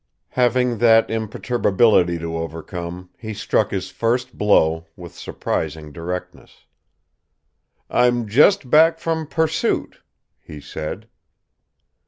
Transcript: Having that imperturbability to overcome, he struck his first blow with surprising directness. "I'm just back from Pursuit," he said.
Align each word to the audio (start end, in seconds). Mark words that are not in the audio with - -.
Having 0.29 0.79
that 0.79 1.11
imperturbability 1.11 2.17
to 2.17 2.35
overcome, 2.35 3.11
he 3.19 3.35
struck 3.35 3.69
his 3.69 3.91
first 3.91 4.35
blow 4.35 4.87
with 4.95 5.13
surprising 5.13 5.91
directness. 5.91 6.65
"I'm 7.87 8.27
just 8.27 8.71
back 8.71 8.97
from 8.97 9.27
Pursuit," 9.27 10.01
he 10.41 10.59
said. 10.59 11.07